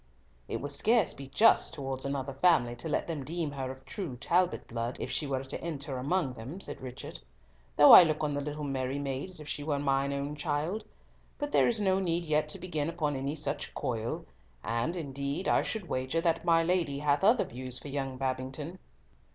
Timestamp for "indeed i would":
14.95-15.87